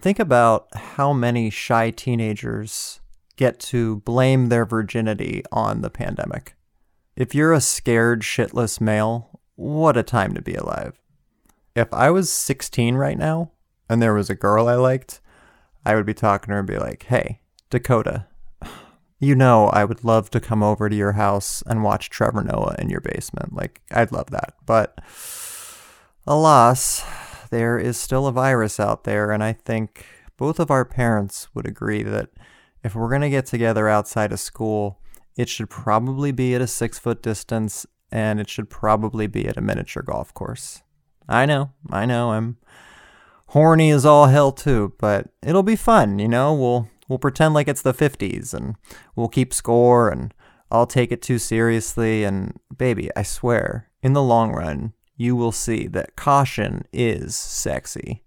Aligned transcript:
Think 0.00 0.18
about 0.18 0.74
how 0.74 1.12
many 1.12 1.50
shy 1.50 1.90
teenagers 1.90 3.00
get 3.36 3.60
to 3.60 3.96
blame 3.96 4.48
their 4.48 4.64
virginity 4.64 5.42
on 5.52 5.82
the 5.82 5.90
pandemic. 5.90 6.54
If 7.16 7.34
you're 7.34 7.52
a 7.52 7.60
scared, 7.60 8.22
shitless 8.22 8.80
male, 8.80 9.40
what 9.56 9.98
a 9.98 10.02
time 10.02 10.32
to 10.34 10.40
be 10.40 10.54
alive. 10.54 10.98
If 11.76 11.92
I 11.92 12.10
was 12.10 12.32
16 12.32 12.94
right 12.94 13.18
now 13.18 13.50
and 13.90 14.00
there 14.00 14.14
was 14.14 14.30
a 14.30 14.34
girl 14.34 14.68
I 14.68 14.74
liked, 14.74 15.20
I 15.84 15.94
would 15.94 16.06
be 16.06 16.14
talking 16.14 16.48
to 16.48 16.54
her 16.54 16.58
and 16.60 16.68
be 16.68 16.78
like, 16.78 17.02
hey, 17.04 17.40
Dakota, 17.68 18.26
you 19.18 19.34
know 19.34 19.66
I 19.66 19.84
would 19.84 20.02
love 20.02 20.30
to 20.30 20.40
come 20.40 20.62
over 20.62 20.88
to 20.88 20.96
your 20.96 21.12
house 21.12 21.62
and 21.66 21.84
watch 21.84 22.08
Trevor 22.08 22.42
Noah 22.42 22.76
in 22.78 22.88
your 22.88 23.02
basement. 23.02 23.54
Like, 23.54 23.82
I'd 23.90 24.12
love 24.12 24.30
that. 24.30 24.54
But 24.64 24.98
alas, 26.26 27.04
there 27.50 27.78
is 27.78 27.96
still 27.96 28.26
a 28.26 28.32
virus 28.32 28.80
out 28.80 29.04
there, 29.04 29.30
and 29.30 29.42
I 29.42 29.52
think 29.52 30.06
both 30.36 30.58
of 30.58 30.70
our 30.70 30.84
parents 30.84 31.48
would 31.54 31.66
agree 31.66 32.02
that 32.02 32.30
if 32.82 32.94
we're 32.94 33.10
going 33.10 33.20
to 33.20 33.30
get 33.30 33.46
together 33.46 33.88
outside 33.88 34.32
of 34.32 34.40
school, 34.40 34.98
it 35.36 35.48
should 35.48 35.68
probably 35.68 36.32
be 36.32 36.54
at 36.54 36.62
a 36.62 36.66
six 36.66 36.98
foot 36.98 37.22
distance 37.22 37.86
and 38.10 38.40
it 38.40 38.48
should 38.48 38.68
probably 38.68 39.26
be 39.26 39.46
at 39.46 39.56
a 39.56 39.60
miniature 39.60 40.02
golf 40.02 40.34
course. 40.34 40.82
I 41.28 41.46
know, 41.46 41.72
I 41.90 42.06
know, 42.06 42.32
I'm 42.32 42.56
horny 43.48 43.90
as 43.90 44.04
all 44.04 44.26
hell 44.26 44.52
too, 44.52 44.94
but 44.98 45.28
it'll 45.42 45.62
be 45.62 45.76
fun, 45.76 46.18
you 46.18 46.28
know? 46.28 46.52
We'll 46.54 46.88
we'll 47.08 47.18
pretend 47.18 47.54
like 47.54 47.68
it's 47.68 47.82
the 47.82 47.94
50s 47.94 48.54
and 48.54 48.76
we'll 49.14 49.28
keep 49.28 49.52
score 49.52 50.08
and 50.08 50.32
I'll 50.70 50.86
take 50.86 51.12
it 51.12 51.22
too 51.22 51.38
seriously 51.38 52.24
and 52.24 52.58
baby, 52.76 53.10
I 53.16 53.22
swear, 53.22 53.90
in 54.02 54.12
the 54.12 54.22
long 54.22 54.52
run, 54.52 54.92
you 55.20 55.36
will 55.36 55.52
see 55.52 55.86
that 55.86 56.16
caution 56.16 56.82
is 56.94 57.36
sexy. 57.36 58.22